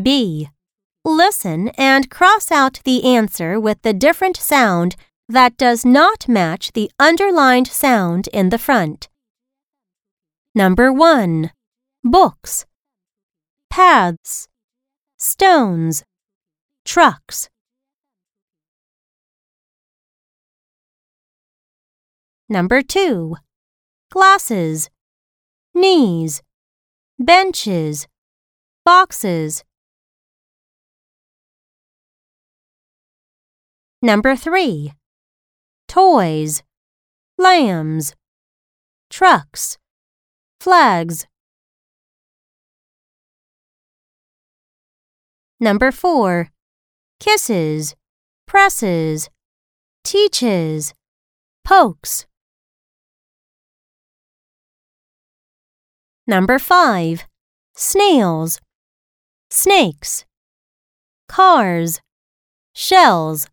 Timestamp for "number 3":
34.00-34.92